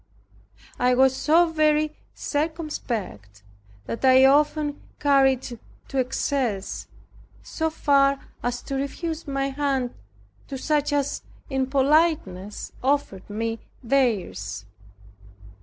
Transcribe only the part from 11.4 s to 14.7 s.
in politeness offered me theirs.